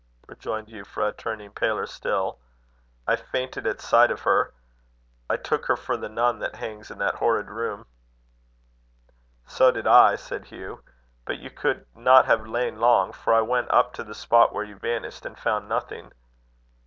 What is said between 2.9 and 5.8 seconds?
"I fainted at sight of her. I took her